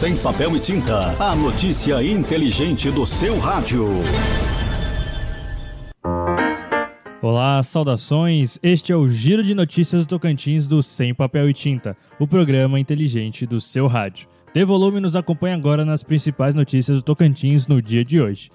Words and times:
Sem 0.00 0.16
papel 0.16 0.56
e 0.56 0.60
tinta. 0.60 1.14
A 1.22 1.36
notícia 1.36 2.02
inteligente 2.02 2.90
do 2.90 3.04
seu 3.04 3.38
rádio. 3.38 3.86
Olá, 7.20 7.62
saudações. 7.62 8.58
Este 8.62 8.92
é 8.92 8.96
o 8.96 9.06
Giro 9.06 9.42
de 9.42 9.54
Notícias 9.54 10.06
Tocantins 10.06 10.66
do 10.66 10.82
Sem 10.82 11.12
Papel 11.12 11.50
e 11.50 11.52
Tinta, 11.52 11.94
o 12.18 12.26
programa 12.26 12.80
inteligente 12.80 13.44
do 13.44 13.60
seu 13.60 13.86
rádio. 13.86 14.26
Dê 14.54 14.64
volume 14.64 14.96
e 14.96 15.00
nos 15.02 15.16
acompanhe 15.16 15.54
agora 15.54 15.84
nas 15.84 16.02
principais 16.02 16.54
notícias 16.54 16.96
do 16.96 17.02
Tocantins 17.02 17.66
no 17.66 17.82
dia 17.82 18.02
de 18.02 18.22
hoje. 18.22 18.48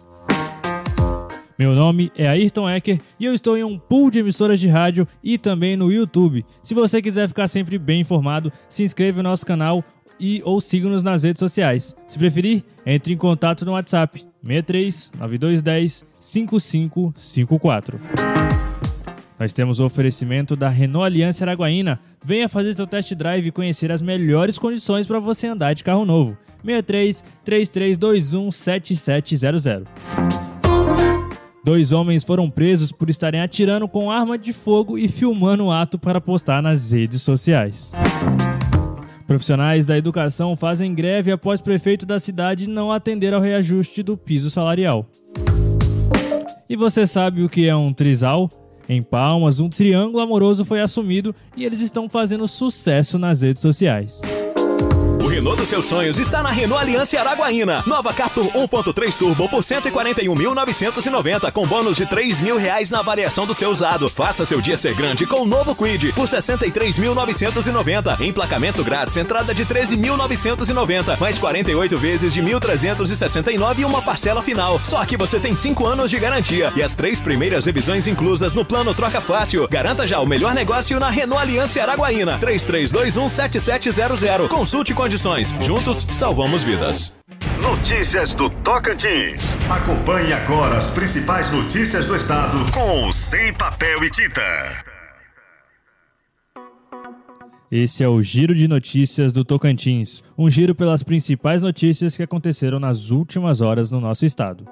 Meu 1.59 1.73
nome 1.73 2.11
é 2.17 2.27
Ayrton 2.27 2.69
Ecker 2.69 2.99
e 3.17 3.23
eu 3.23 3.33
estou 3.33 3.55
em 3.55 3.63
um 3.63 3.77
pool 3.77 4.11
de 4.11 4.19
emissoras 4.19 4.59
de 4.59 4.67
rádio 4.67 5.07
e 5.23 5.37
também 5.37 5.77
no 5.77 5.89
YouTube. 5.89 6.43
Se 6.61 6.73
você 6.73 7.01
quiser 7.03 7.29
ficar 7.29 7.47
sempre 7.47 7.77
bem 7.77 8.01
informado, 8.01 8.51
se 8.67 8.83
inscreva 8.83 9.23
no 9.23 9.29
nosso 9.29 9.45
canal 9.45 9.83
e 10.19 10.41
ou 10.43 10.59
siga-nos 10.61 11.03
nas 11.03 11.23
redes 11.23 11.39
sociais. 11.39 11.95
Se 12.07 12.17
preferir, 12.17 12.63
entre 12.85 13.13
em 13.13 13.17
contato 13.17 13.65
no 13.65 13.73
WhatsApp 13.73 14.25
63 14.43 15.11
9210 15.19 16.05
5554. 16.19 17.99
Nós 19.39 19.51
temos 19.51 19.79
o 19.79 19.85
oferecimento 19.85 20.55
da 20.55 20.69
Renault 20.69 21.05
Aliança 21.05 21.43
Araguaína. 21.43 21.99
Venha 22.23 22.47
fazer 22.47 22.73
seu 22.73 22.87
test 22.87 23.13
drive 23.13 23.47
e 23.47 23.51
conhecer 23.51 23.91
as 23.91 24.01
melhores 24.01 24.57
condições 24.57 25.05
para 25.05 25.19
você 25.19 25.47
andar 25.47 25.73
de 25.73 25.83
carro 25.83 26.05
novo. 26.05 26.37
63 26.63 27.23
3321 27.43 28.51
7700. 28.51 29.91
Dois 31.63 31.91
homens 31.91 32.23
foram 32.23 32.49
presos 32.49 32.91
por 32.91 33.09
estarem 33.09 33.41
atirando 33.41 33.87
com 33.87 34.11
arma 34.11 34.37
de 34.37 34.53
fogo 34.53 34.97
e 34.97 35.07
filmando 35.07 35.65
o 35.65 35.71
ato 35.71 35.97
para 35.97 36.21
postar 36.21 36.61
nas 36.61 36.91
redes 36.91 37.23
sociais. 37.23 37.91
Profissionais 39.27 39.85
da 39.85 39.97
educação 39.97 40.55
fazem 40.55 40.93
greve 40.93 41.31
após 41.31 41.59
prefeito 41.59 42.05
da 42.05 42.19
cidade 42.19 42.69
não 42.69 42.91
atender 42.91 43.33
ao 43.33 43.41
reajuste 43.41 44.03
do 44.03 44.15
piso 44.15 44.49
salarial. 44.51 45.09
E 46.69 46.75
você 46.75 47.07
sabe 47.07 47.43
o 47.43 47.49
que 47.49 47.67
é 47.67 47.75
um 47.75 47.91
trisal? 47.91 48.49
Em 48.87 49.01
Palmas, 49.01 49.59
um 49.59 49.67
triângulo 49.67 50.21
amoroso 50.21 50.63
foi 50.63 50.79
assumido 50.79 51.33
e 51.57 51.65
eles 51.65 51.81
estão 51.81 52.07
fazendo 52.07 52.47
sucesso 52.47 53.17
nas 53.17 53.41
redes 53.41 53.61
sociais. 53.61 54.21
Renault 55.35 55.59
dos 55.59 55.67
seus 55.67 55.85
sonhos 55.85 56.17
está 56.17 56.41
na 56.41 56.49
Renault 56.49 56.81
Aliança 56.81 57.19
Araguaína. 57.19 57.83
Nova 57.85 58.13
Captur 58.13 58.45
1.3 58.53 59.17
Turbo 59.17 59.49
por 59.49 59.61
141.990 59.61 61.51
com 61.51 61.67
bônus 61.67 61.97
de 61.97 62.05
3 62.05 62.39
mil 62.39 62.57
reais 62.57 62.89
na 62.89 62.99
avaliação 62.99 63.45
do 63.45 63.53
seu 63.53 63.69
usado. 63.69 64.09
Faça 64.09 64.45
seu 64.45 64.61
dia 64.61 64.77
ser 64.77 64.95
grande 64.95 65.27
com 65.27 65.41
o 65.41 65.45
novo 65.45 65.75
Quid 65.75 66.13
por 66.13 66.27
63.990. 66.27 68.21
Emplacamento 68.21 68.81
grátis, 68.81 69.17
entrada 69.17 69.53
de 69.53 69.65
13.990, 69.65 71.19
mais 71.19 71.37
48 71.37 71.97
vezes 71.97 72.33
de 72.33 72.41
1.369 72.41 73.79
e 73.79 73.85
uma 73.85 74.01
parcela 74.01 74.41
final. 74.41 74.79
Só 74.85 75.05
que 75.05 75.17
você 75.17 75.37
tem 75.37 75.53
5 75.53 75.85
anos 75.85 76.09
de 76.09 76.17
garantia 76.17 76.71
e 76.77 76.81
as 76.81 76.95
três 76.95 77.19
primeiras 77.19 77.65
revisões 77.65 78.07
inclusas 78.07 78.53
no 78.53 78.63
plano 78.63 78.95
Troca 78.95 79.19
Fácil. 79.19 79.67
Garanta 79.67 80.07
já 80.07 80.21
o 80.21 80.25
melhor 80.25 80.55
negócio 80.55 80.97
na 80.97 81.09
Renault 81.09 81.43
Aliança 81.43 81.81
Araguaína. 81.81 82.39
33217700. 82.39 84.64
Consulte 84.65 84.95
condições 84.95 85.55
Juntos, 85.61 86.07
salvamos 86.09 86.63
vidas. 86.63 87.15
Notícias 87.61 88.33
do 88.33 88.49
Tocantins. 88.49 89.55
Acompanhe 89.69 90.33
agora 90.33 90.75
as 90.75 90.89
principais 90.89 91.51
notícias 91.51 92.07
do 92.07 92.15
estado 92.15 92.57
com 92.71 93.11
Sem 93.13 93.53
Papel 93.53 94.03
e 94.03 94.09
Tinta. 94.09 94.41
Esse 97.71 98.03
é 98.03 98.07
o 98.07 98.19
Giro 98.23 98.55
de 98.55 98.67
Notícias 98.67 99.31
do 99.31 99.45
Tocantins, 99.45 100.23
um 100.35 100.49
giro 100.49 100.73
pelas 100.73 101.03
principais 101.03 101.61
notícias 101.61 102.17
que 102.17 102.23
aconteceram 102.23 102.79
nas 102.79 103.11
últimas 103.11 103.61
horas 103.61 103.91
no 103.91 104.01
nosso 104.01 104.25
estado. 104.25 104.65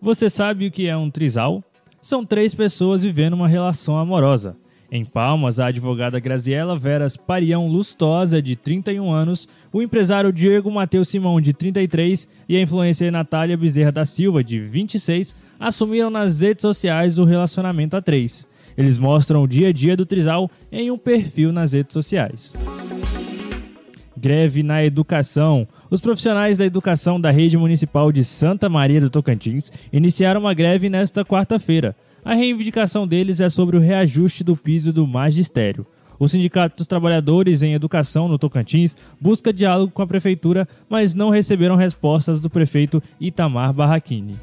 Você 0.00 0.30
sabe 0.30 0.68
o 0.68 0.70
que 0.70 0.86
é 0.86 0.96
um 0.96 1.10
trisal? 1.10 1.64
São 2.00 2.24
três 2.24 2.54
pessoas 2.54 3.02
vivendo 3.02 3.32
uma 3.32 3.48
relação 3.48 3.98
amorosa. 3.98 4.56
Em 4.90 5.04
Palmas, 5.04 5.58
a 5.58 5.66
advogada 5.66 6.20
Graziela 6.20 6.78
Veras 6.78 7.16
Parião 7.16 7.66
Lustosa, 7.66 8.40
de 8.40 8.54
31 8.54 9.12
anos, 9.12 9.48
o 9.72 9.82
empresário 9.82 10.32
Diego 10.32 10.70
Matheus 10.70 11.08
Simão, 11.08 11.40
de 11.40 11.52
33, 11.52 12.28
e 12.48 12.56
a 12.56 12.60
influencer 12.60 13.10
Natália 13.10 13.56
Bezerra 13.56 13.90
da 13.90 14.06
Silva, 14.06 14.44
de 14.44 14.60
26, 14.60 15.34
assumiram 15.58 16.08
nas 16.08 16.40
redes 16.40 16.62
sociais 16.62 17.18
o 17.18 17.24
relacionamento 17.24 17.96
a 17.96 18.02
três. 18.02 18.46
Eles 18.78 18.96
mostram 18.96 19.42
o 19.42 19.48
dia 19.48 19.68
a 19.68 19.72
dia 19.72 19.96
do 19.96 20.06
Trisal 20.06 20.50
em 20.70 20.90
um 20.90 20.98
perfil 20.98 21.52
nas 21.52 21.72
redes 21.72 21.92
sociais. 21.92 22.54
Greve 24.16 24.62
na 24.62 24.84
educação. 24.84 25.66
Os 25.90 26.00
profissionais 26.00 26.58
da 26.58 26.64
educação 26.64 27.20
da 27.20 27.30
rede 27.30 27.56
municipal 27.58 28.12
de 28.12 28.22
Santa 28.22 28.68
Maria 28.68 29.00
do 29.00 29.10
Tocantins 29.10 29.72
iniciaram 29.92 30.40
uma 30.40 30.54
greve 30.54 30.88
nesta 30.88 31.24
quarta-feira. 31.24 31.96
A 32.26 32.34
reivindicação 32.34 33.06
deles 33.06 33.40
é 33.40 33.48
sobre 33.48 33.76
o 33.76 33.80
reajuste 33.80 34.42
do 34.42 34.56
piso 34.56 34.92
do 34.92 35.06
magistério. 35.06 35.86
O 36.18 36.26
Sindicato 36.26 36.78
dos 36.78 36.88
Trabalhadores 36.88 37.62
em 37.62 37.72
Educação 37.72 38.26
no 38.26 38.36
Tocantins 38.36 38.96
busca 39.20 39.52
diálogo 39.52 39.92
com 39.92 40.02
a 40.02 40.06
prefeitura, 40.08 40.66
mas 40.90 41.14
não 41.14 41.30
receberam 41.30 41.76
respostas 41.76 42.40
do 42.40 42.50
prefeito 42.50 43.00
Itamar 43.20 43.72
Barraquini. 43.72 44.34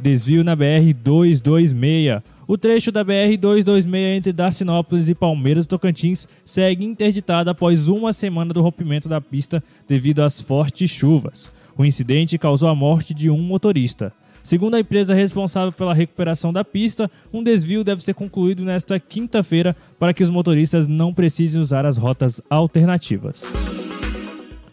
Desvio 0.00 0.42
na 0.42 0.56
BR 0.56 0.94
226. 1.04 2.22
O 2.48 2.56
trecho 2.56 2.90
da 2.90 3.04
BR 3.04 3.36
226 3.38 4.16
entre 4.16 4.32
Darcinópolis 4.32 5.10
e 5.10 5.14
Palmeiras 5.14 5.66
Tocantins 5.66 6.26
segue 6.46 6.82
interditado 6.82 7.50
após 7.50 7.88
uma 7.88 8.10
semana 8.10 8.54
do 8.54 8.62
rompimento 8.62 9.06
da 9.06 9.20
pista 9.20 9.62
devido 9.86 10.20
às 10.22 10.40
fortes 10.40 10.90
chuvas. 10.90 11.52
O 11.76 11.84
incidente 11.84 12.38
causou 12.38 12.70
a 12.70 12.74
morte 12.74 13.12
de 13.12 13.28
um 13.28 13.38
motorista. 13.38 14.14
Segundo 14.42 14.74
a 14.74 14.80
empresa 14.80 15.14
responsável 15.14 15.72
pela 15.72 15.94
recuperação 15.94 16.52
da 16.52 16.64
pista, 16.64 17.10
um 17.32 17.42
desvio 17.42 17.84
deve 17.84 18.02
ser 18.02 18.14
concluído 18.14 18.64
nesta 18.64 18.98
quinta-feira 18.98 19.76
para 19.98 20.12
que 20.12 20.22
os 20.22 20.30
motoristas 20.30 20.88
não 20.88 21.14
precisem 21.14 21.60
usar 21.60 21.86
as 21.86 21.96
rotas 21.96 22.40
alternativas. 22.50 23.44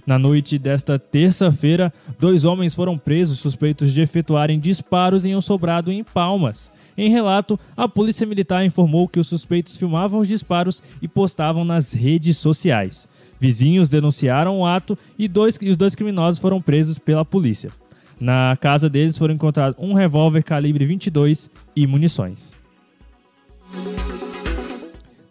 Na 0.08 0.18
noite 0.18 0.58
desta 0.58 0.98
terça-feira, 0.98 1.94
dois 2.20 2.44
homens 2.44 2.74
foram 2.74 2.98
presos 2.98 3.38
suspeitos 3.38 3.94
de 3.94 4.02
efetuarem 4.02 4.60
disparos 4.60 5.24
em 5.24 5.36
um 5.36 5.42
sobrado 5.42 5.92
em 5.92 6.04
Palmas. 6.04 6.72
Em 6.98 7.12
relato, 7.12 7.60
a 7.78 7.88
Polícia 7.88 8.26
Militar 8.26 8.66
informou 8.66 9.08
que 9.08 9.20
os 9.20 9.28
suspeitos 9.28 9.78
filmavam 9.78 10.20
os 10.20 10.28
disparos 10.28 10.82
e 11.00 11.08
postavam 11.08 11.64
nas 11.64 11.94
redes 11.94 12.38
sociais. 12.38 13.08
Vizinhos 13.40 13.88
denunciaram 13.88 14.60
o 14.60 14.66
ato 14.66 14.98
e, 15.18 15.28
dois, 15.28 15.60
e 15.62 15.70
os 15.70 15.78
dois 15.78 15.94
criminosos 15.94 16.40
foram 16.40 16.60
presos 16.60 16.98
pela 16.98 17.24
polícia. 17.24 17.72
Na 18.20 18.58
casa 18.58 18.90
deles 18.90 19.18
foram 19.18 19.34
encontrados 19.34 19.78
um 19.80 19.94
revólver 19.94 20.44
calibre 20.44 20.86
22 20.86 21.50
e 21.76 21.88
munições. 21.88 22.54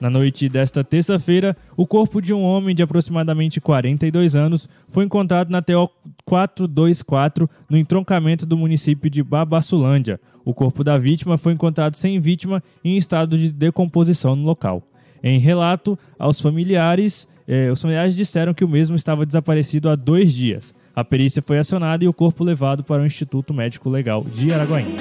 Na 0.00 0.08
noite 0.08 0.48
desta 0.48 0.84
terça-feira, 0.84 1.56
o 1.76 1.84
corpo 1.84 2.22
de 2.22 2.32
um 2.32 2.40
homem 2.40 2.74
de 2.74 2.84
aproximadamente 2.84 3.60
42 3.60 4.36
anos 4.36 4.68
foi 4.88 5.04
encontrado 5.04 5.50
na 5.50 5.60
TO 5.60 5.90
424, 6.24 7.50
no 7.68 7.76
entroncamento 7.76 8.46
do 8.46 8.56
município 8.56 9.10
de 9.10 9.24
Babassulândia. 9.24 10.20
O 10.44 10.54
corpo 10.54 10.84
da 10.84 10.96
vítima 10.96 11.36
foi 11.36 11.52
encontrado 11.52 11.96
sem 11.96 12.20
vítima 12.20 12.62
em 12.84 12.96
estado 12.96 13.36
de 13.36 13.50
decomposição 13.50 14.36
no 14.36 14.44
local. 14.44 14.84
Em 15.20 15.40
relato 15.40 15.98
aos 16.16 16.40
familiares, 16.40 17.26
eh, 17.48 17.68
os 17.68 17.82
familiares 17.82 18.14
disseram 18.14 18.54
que 18.54 18.64
o 18.64 18.68
mesmo 18.68 18.94
estava 18.94 19.26
desaparecido 19.26 19.88
há 19.88 19.96
dois 19.96 20.32
dias. 20.32 20.72
A 20.98 21.04
perícia 21.04 21.40
foi 21.40 21.60
acionada 21.60 22.04
e 22.04 22.08
o 22.08 22.12
corpo 22.12 22.42
levado 22.42 22.82
para 22.82 23.00
o 23.00 23.06
Instituto 23.06 23.54
Médico 23.54 23.88
Legal 23.88 24.24
de 24.24 24.52
Araguaína. 24.52 25.00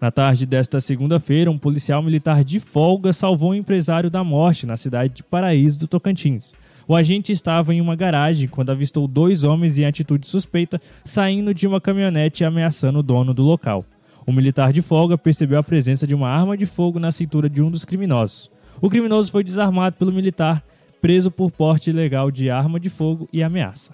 Na 0.00 0.12
tarde 0.12 0.46
desta 0.46 0.80
segunda-feira, 0.80 1.50
um 1.50 1.58
policial 1.58 2.00
militar 2.00 2.44
de 2.44 2.60
folga 2.60 3.12
salvou 3.12 3.50
um 3.50 3.54
empresário 3.56 4.08
da 4.08 4.22
morte 4.22 4.66
na 4.66 4.76
cidade 4.76 5.14
de 5.14 5.24
Paraíso 5.24 5.80
do 5.80 5.88
Tocantins. 5.88 6.54
O 6.86 6.94
agente 6.94 7.32
estava 7.32 7.74
em 7.74 7.80
uma 7.80 7.96
garagem 7.96 8.46
quando 8.46 8.70
avistou 8.70 9.08
dois 9.08 9.42
homens 9.42 9.80
em 9.80 9.84
atitude 9.84 10.28
suspeita 10.28 10.80
saindo 11.04 11.52
de 11.52 11.66
uma 11.66 11.80
caminhonete 11.80 12.44
e 12.44 12.46
ameaçando 12.46 13.00
o 13.00 13.02
dono 13.02 13.34
do 13.34 13.42
local. 13.42 13.84
O 14.24 14.32
militar 14.32 14.72
de 14.72 14.80
folga 14.80 15.18
percebeu 15.18 15.58
a 15.58 15.64
presença 15.64 16.06
de 16.06 16.14
uma 16.14 16.28
arma 16.28 16.56
de 16.56 16.66
fogo 16.66 17.00
na 17.00 17.10
cintura 17.10 17.50
de 17.50 17.60
um 17.60 17.68
dos 17.68 17.84
criminosos. 17.84 18.48
O 18.80 18.88
criminoso 18.88 19.32
foi 19.32 19.42
desarmado 19.42 19.96
pelo 19.96 20.12
militar 20.12 20.62
preso 21.04 21.30
por 21.30 21.50
porte 21.50 21.90
ilegal 21.90 22.30
de 22.30 22.48
arma 22.48 22.80
de 22.80 22.88
fogo 22.88 23.28
e 23.30 23.42
ameaça. 23.42 23.92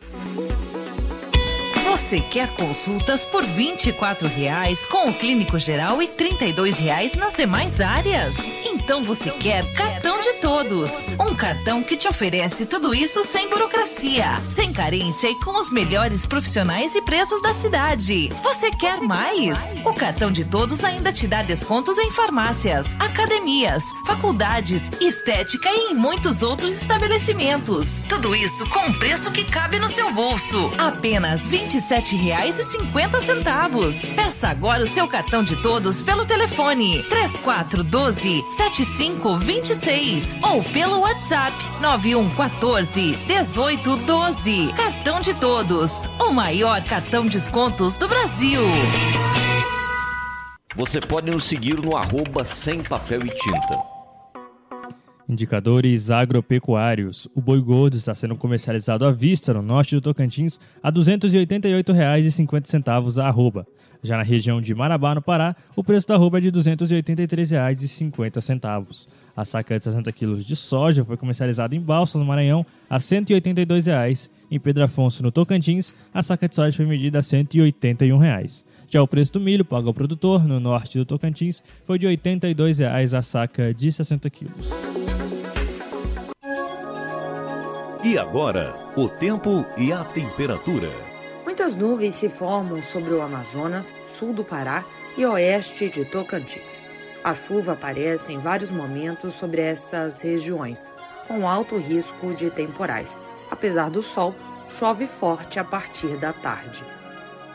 Você 1.85 2.21
quer 2.21 2.49
consultas 2.55 3.25
por 3.25 3.43
24 3.43 4.29
reais 4.29 4.87
com 4.87 5.11
o 5.11 5.13
clínico 5.13 5.59
geral 5.59 6.01
e 6.01 6.07
32 6.07 6.79
reais 6.79 7.17
nas 7.17 7.35
demais 7.35 7.81
áreas? 7.81 8.37
Então 8.91 9.05
você 9.05 9.31
quer 9.31 9.65
cartão 9.75 10.19
de 10.19 10.33
todos. 10.41 10.91
Um 11.21 11.33
cartão 11.33 11.81
que 11.81 11.97
te 11.97 12.09
oferece 12.09 12.67
tudo 12.67 12.93
isso 12.93 13.23
sem 13.23 13.49
burocracia, 13.49 14.27
sem 14.51 14.73
carência 14.73 15.31
e 15.31 15.35
com 15.37 15.53
os 15.61 15.71
melhores 15.71 16.27
profissionais 16.27 16.97
e 16.97 17.01
preços 17.01 17.41
da 17.41 17.55
cidade. 17.55 18.29
Você 18.43 18.73
quer 18.73 19.01
mais? 19.01 19.77
O 19.85 19.95
cartão 19.95 20.33
de 20.33 20.45
todos 20.45 20.83
ainda 20.83 21.13
te 21.13 21.29
dá 21.29 21.41
descontos 21.41 21.97
em 21.99 22.11
farmácias, 22.11 22.97
academias, 22.99 23.85
faculdades, 24.05 24.91
estética 25.01 25.69
e 25.69 25.93
em 25.93 25.95
muitos 25.95 26.43
outros 26.43 26.73
estabelecimentos. 26.73 28.03
Tudo 28.09 28.35
isso 28.35 28.69
com 28.71 28.81
um 28.81 28.99
preço 28.99 29.31
que 29.31 29.45
cabe 29.45 29.79
no 29.79 29.89
seu 29.89 30.13
bolso. 30.13 30.69
Apenas 30.77 31.47
R$ 31.47 31.61
27,50. 31.61 34.17
Peça 34.17 34.49
agora 34.49 34.83
o 34.83 34.89
seu 34.89 35.07
cartão 35.07 35.45
de 35.45 35.55
todos 35.63 36.03
pelo 36.03 36.27
telefone 36.27 37.05
3412 37.05 38.45
7526 38.85 40.37
ou 40.43 40.63
pelo 40.65 41.01
WhatsApp 41.01 41.57
9114 41.81 43.19
1812. 43.27 44.73
Cartão 44.77 45.21
de 45.21 45.35
todos, 45.35 46.01
o 46.19 46.33
maior 46.33 46.83
cartão 46.85 47.27
descontos 47.27 47.97
do 47.99 48.09
Brasil. 48.09 48.63
Você 50.77 51.01
pode 51.01 51.31
nos 51.31 51.45
seguir 51.45 51.79
no 51.79 51.97
arroba 51.97 52.45
sem 52.45 52.83
papel 52.83 53.21
e 53.27 53.31
tinta. 53.31 53.90
Indicadores 55.31 56.11
agropecuários. 56.11 57.29
O 57.37 57.41
boi 57.41 57.61
gordo 57.61 57.97
está 57.97 58.13
sendo 58.13 58.35
comercializado 58.35 59.07
à 59.07 59.13
vista 59.13 59.55
no 59.55 59.63
norte 59.63 59.95
do 59.95 60.01
Tocantins 60.01 60.59
a 60.83 60.89
R$ 60.89 60.97
288,50 60.97 63.23
a 63.23 63.29
arroba. 63.29 63.65
Já 64.03 64.17
na 64.17 64.25
região 64.25 64.61
de 64.61 64.75
Marabá, 64.75 65.15
no 65.15 65.23
Pará, 65.23 65.55
o 65.77 65.85
preço 65.85 66.09
da 66.09 66.17
arroba 66.17 66.39
é 66.39 66.41
de 66.41 66.49
R$ 66.49 66.55
283,50. 66.55 69.07
A 69.37 69.45
saca 69.45 69.77
de 69.77 69.85
60 69.85 70.11
quilos 70.11 70.45
de 70.45 70.57
soja 70.57 71.05
foi 71.05 71.17
comercializada 71.17 71.77
em 71.77 71.81
Balsa, 71.81 72.19
no 72.19 72.25
Maranhão, 72.25 72.67
a 72.89 72.97
R$ 72.97 73.01
182,00. 73.01 74.29
Em 74.51 74.59
Pedro 74.59 74.83
Afonso, 74.83 75.23
no 75.23 75.31
Tocantins, 75.31 75.95
a 76.13 76.25
saca 76.25 76.49
de 76.49 76.57
soja 76.57 76.77
foi 76.77 76.87
medida 76.87 77.19
a 77.19 77.21
R$ 77.21 77.27
181,00. 77.27 78.65
Já 78.89 79.01
o 79.01 79.07
preço 79.07 79.35
do 79.35 79.41
milho 79.41 79.65
pago 79.65 79.87
ao 79.87 79.95
produtor, 79.95 80.45
no 80.45 80.59
norte 80.59 80.99
do 80.99 81.05
Tocantins, 81.05 81.63
foi 81.85 82.01
de 82.01 82.09
R$ 82.09 82.17
82,00 82.17 83.17
a 83.17 83.23
saca 83.23 83.73
de 83.73 83.93
60 83.93 84.29
quilos. 84.29 84.90
E 88.03 88.17
agora, 88.17 88.75
o 88.97 89.11
tempo 89.11 89.63
e 89.77 89.93
a 89.93 90.03
temperatura. 90.03 90.91
Muitas 91.45 91.77
nuvens 91.77 92.15
se 92.15 92.31
formam 92.31 92.81
sobre 92.81 93.13
o 93.13 93.21
Amazonas, 93.21 93.93
sul 94.19 94.33
do 94.33 94.43
Pará 94.43 94.83
e 95.19 95.27
oeste 95.27 95.91
de 95.91 96.07
Tocantins. 96.07 96.83
A 97.23 97.35
chuva 97.35 97.73
aparece 97.73 98.33
em 98.33 98.39
vários 98.39 98.71
momentos 98.71 99.35
sobre 99.35 99.61
essas 99.61 100.23
regiões, 100.23 100.83
com 101.29 101.47
alto 101.47 101.77
risco 101.77 102.33
de 102.33 102.51
temporais. 102.51 103.15
Apesar 103.51 103.91
do 103.91 104.03
sol, 104.03 104.35
chove 104.71 105.07
forte 105.07 105.59
a 105.59 105.65
partir 105.65 106.17
da 106.17 106.33
tarde. 106.33 106.83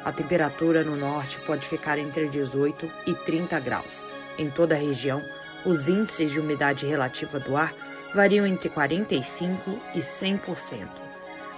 A 0.04 0.12
temperatura 0.12 0.84
no 0.84 0.96
norte 0.96 1.40
pode 1.40 1.68
ficar 1.68 1.98
entre 1.98 2.30
18 2.30 2.88
e 3.08 3.16
30 3.16 3.60
graus. 3.62 4.04
Em 4.38 4.48
toda 4.52 4.76
a 4.76 4.78
região, 4.78 5.20
os 5.66 5.90
índices 5.90 6.30
de 6.30 6.40
umidade 6.40 6.86
relativa 6.86 7.40
do 7.40 7.58
ar 7.58 7.74
variam 8.16 8.48
entre 8.48 8.70
45% 8.70 9.58
e 9.94 10.00
100%. 10.00 10.88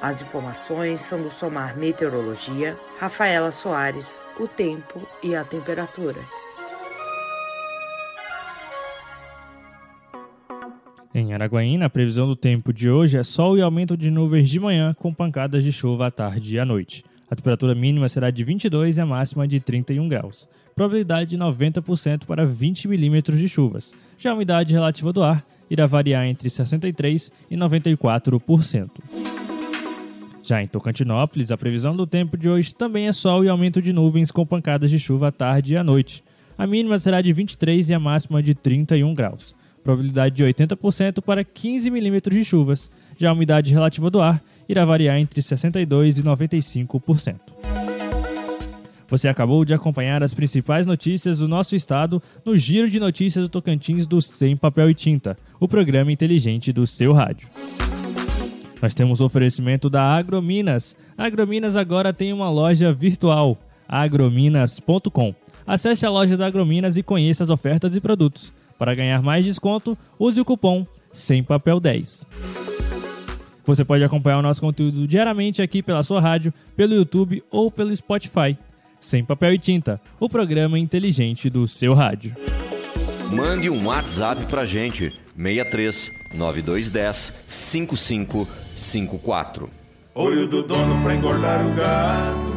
As 0.02 0.22
informações 0.22 1.02
são 1.02 1.22
do 1.22 1.30
Somar 1.30 1.78
Meteorologia, 1.78 2.76
Rafaela 3.00 3.52
Soares, 3.52 4.20
o 4.40 4.48
tempo 4.48 5.08
e 5.24 5.36
a 5.36 5.44
temperatura. 5.44 6.20
Em 11.14 11.34
Araguaína, 11.34 11.86
a 11.86 11.90
previsão 11.90 12.28
do 12.28 12.36
tempo 12.36 12.74
de 12.74 12.90
hoje 12.90 13.18
é 13.18 13.24
sol 13.24 13.58
e 13.58 13.62
aumento 13.62 13.96
de 13.96 14.12
nuvens 14.12 14.50
de 14.50 14.60
manhã, 14.60 14.94
com 14.94 15.14
pancadas 15.14 15.64
de 15.64 15.72
chuva 15.72 16.08
à 16.08 16.12
tarde 16.12 16.56
e 16.56 16.60
à 16.60 16.66
noite. 16.66 17.04
A 17.30 17.36
temperatura 17.36 17.74
mínima 17.74 18.08
será 18.08 18.30
de 18.30 18.44
22 18.44 18.98
e 18.98 19.02
a 19.02 19.06
máxima 19.06 19.48
de 19.48 19.60
31 19.60 20.08
graus. 20.08 20.48
Probabilidade 20.76 21.32
de 21.32 21.38
90% 21.38 22.26
para 22.26 22.46
20 22.46 22.88
milímetros 22.88 23.40
de 23.40 23.50
chuvas. 23.50 23.94
Já 24.18 24.32
a 24.32 24.36
umidade 24.36 24.74
relativa 24.74 25.12
do 25.12 25.24
ar 25.24 25.44
irá 25.70 25.86
variar 25.86 26.26
entre 26.26 26.50
63% 26.50 27.32
e 27.50 27.56
94%. 27.56 28.90
Já 30.44 30.64
em 30.64 30.68
Tocantinópolis, 30.68 31.52
a 31.52 31.58
previsão 31.58 31.94
do 31.96 32.08
tempo 32.08 32.38
de 32.38 32.50
hoje 32.50 32.74
também 32.74 33.08
é 33.08 33.12
sol 33.12 33.44
e 33.44 33.50
aumento 33.50 33.82
de 33.82 33.92
nuvens 33.92 34.32
com 34.32 34.46
pancadas 34.46 34.90
de 34.90 34.98
chuva 34.98 35.28
à 35.28 35.32
tarde 35.32 35.74
e 35.74 35.78
à 35.78 35.84
noite. 35.84 36.24
A 36.58 36.66
mínima 36.66 36.98
será 36.98 37.22
de 37.22 37.34
23 37.34 37.90
e 37.90 37.94
a 37.94 38.00
máxima 38.00 38.42
de 38.42 38.56
31 38.56 39.14
graus. 39.14 39.54
Probabilidade 39.84 40.36
de 40.36 40.46
80% 40.46 41.22
para 41.22 41.44
15 41.44 41.90
milímetros 41.92 42.36
de 42.36 42.46
chuvas. 42.46 42.90
Já 43.18 43.30
a 43.30 43.34
umidade 43.34 43.74
relativa 43.74 44.10
do 44.10 44.22
ar 44.22 44.42
irá 44.70 44.86
variar 44.86 45.20
entre 45.20 45.42
62% 45.42 46.18
e 46.18 46.24
95%. 46.24 47.97
Você 49.10 49.30
acabou 49.30 49.64
de 49.64 49.74
acompanhar 49.74 50.22
as 50.22 50.34
principais 50.34 50.86
notícias 50.86 51.40
do 51.40 51.48
nosso 51.48 51.76
estado 51.76 52.22
no 52.44 52.58
Giro 52.58 52.90
de 52.90 53.00
Notícias 53.00 53.46
do 53.46 53.50
Tocantins 53.50 54.06
do 54.06 54.22
Sem 54.22 54.58
Papel 54.58 54.90
e 54.90 54.94
Tinta, 54.94 55.38
o 55.60 55.68
programa 55.68 56.12
inteligente 56.12 56.74
do 56.74 56.86
seu 56.86 57.14
rádio. 57.14 57.48
Nós 58.82 58.94
temos 58.94 59.22
oferecimento 59.22 59.90
da 59.90 60.04
Agrominas. 60.04 60.96
A 61.18 61.26
Agrominas 61.26 61.76
agora 61.76 62.14
tem 62.14 62.34
uma 62.34 62.50
loja 62.50 62.92
virtual, 62.92 63.58
agrominas.com. 63.88 65.34
Acesse 65.66 66.06
a 66.06 66.10
loja 66.10 66.36
da 66.36 66.46
Agrominas 66.46 66.98
e 66.98 67.04
conheça 67.04 67.44
as 67.44 67.50
ofertas 67.50 67.96
e 67.96 68.02
produtos. 68.02 68.54
Para 68.78 68.94
ganhar 68.94 69.22
mais 69.22 69.46
desconto, 69.46 69.98
use 70.20 70.40
o 70.40 70.46
cupom 70.46 70.86
Sem 71.12 71.44
Papel 71.44 71.80
10. 71.80 72.28
Você 73.66 73.84
pode 73.84 74.04
acompanhar 74.04 74.40
o 74.40 74.44
nosso 74.44 74.62
conteúdo 74.62 75.08
diariamente 75.08 75.62
aqui 75.62 75.82
pela 75.82 76.04
sua 76.04 76.22
rádio, 76.22 76.54
pelo 76.76 76.94
YouTube 76.94 77.44
ou 77.52 77.72
pelo 77.72 77.94
Spotify. 77.96 78.58
Sem 79.00 79.24
papel 79.24 79.54
e 79.54 79.60
tinta, 79.60 80.02
o 80.20 80.28
programa 80.28 80.78
inteligente 80.78 81.50
do 81.50 81.66
seu 81.68 81.94
rádio. 81.94 82.36
Mande 83.32 83.70
um 83.70 83.88
WhatsApp 83.88 84.46
pra 84.46 84.66
gente, 84.66 85.12
63 85.36 86.12
9210 86.34 87.34
5554. 87.48 89.70
Olho 90.16 90.48
do 90.48 90.64
dono 90.64 91.02
pra 91.04 91.16
engordar 91.16 91.66
o 91.66 91.74
gado, 91.74 92.54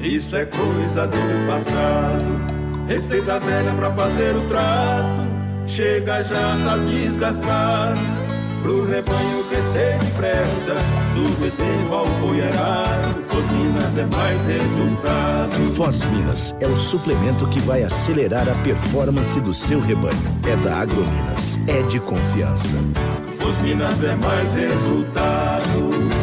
isso 0.00 0.34
é 0.36 0.46
coisa 0.46 1.06
do 1.06 1.46
passado. 1.46 2.52
Receita 2.88 3.38
velha 3.38 3.72
pra 3.74 3.92
fazer 3.92 4.34
o 4.36 4.48
trato, 4.48 5.22
chega 5.68 6.24
já 6.24 6.56
tá 6.64 6.76
desgastado. 6.78 8.00
Pro 8.62 8.84
rebanho 8.86 9.44
crescer 9.48 9.98
depressa, 9.98 10.74
do 11.14 11.28
bezerro 11.40 11.94
ao 11.94 12.06
boiarado, 12.20 12.81
Fosminas 13.92 13.98
é 13.98 14.16
mais 14.16 14.44
resultado. 14.44 15.74
Fosminas 15.74 16.54
é 16.60 16.66
o 16.66 16.76
suplemento 16.76 17.46
que 17.48 17.60
vai 17.60 17.82
acelerar 17.82 18.48
a 18.48 18.54
performance 18.62 19.38
do 19.40 19.52
seu 19.52 19.80
rebanho. 19.80 20.16
É 20.48 20.56
da 20.56 20.76
Agrominas, 20.76 21.60
é 21.66 21.82
de 21.82 22.00
confiança. 22.00 22.76
Fosminas 23.38 24.02
é 24.04 24.14
mais 24.16 24.52
resultado. 24.54 26.21